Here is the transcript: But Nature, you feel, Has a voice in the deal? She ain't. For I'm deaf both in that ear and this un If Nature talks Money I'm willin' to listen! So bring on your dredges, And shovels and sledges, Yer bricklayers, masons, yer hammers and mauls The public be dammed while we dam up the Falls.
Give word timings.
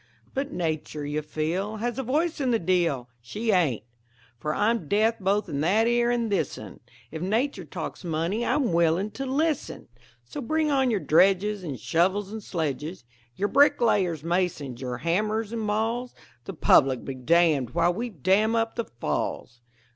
But 0.33 0.51
Nature, 0.51 1.05
you 1.05 1.21
feel, 1.21 1.77
Has 1.77 1.99
a 1.99 2.01
voice 2.01 2.41
in 2.41 2.49
the 2.49 2.57
deal? 2.57 3.07
She 3.21 3.51
ain't. 3.51 3.83
For 4.39 4.51
I'm 4.55 4.87
deaf 4.87 5.19
both 5.19 5.47
in 5.47 5.61
that 5.61 5.85
ear 5.87 6.09
and 6.09 6.31
this 6.31 6.57
un 6.57 6.79
If 7.11 7.21
Nature 7.21 7.65
talks 7.65 8.03
Money 8.03 8.43
I'm 8.43 8.73
willin' 8.73 9.11
to 9.11 9.27
listen! 9.27 9.89
So 10.25 10.41
bring 10.41 10.71
on 10.71 10.89
your 10.89 11.01
dredges, 11.01 11.63
And 11.63 11.79
shovels 11.79 12.31
and 12.31 12.41
sledges, 12.41 13.03
Yer 13.35 13.47
bricklayers, 13.47 14.23
masons, 14.23 14.81
yer 14.81 14.97
hammers 14.97 15.53
and 15.53 15.61
mauls 15.61 16.15
The 16.45 16.53
public 16.55 17.05
be 17.05 17.13
dammed 17.13 17.75
while 17.75 17.93
we 17.93 18.09
dam 18.09 18.55
up 18.55 18.77
the 18.77 18.85
Falls. 18.85 19.61